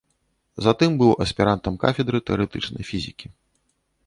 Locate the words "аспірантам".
1.25-1.77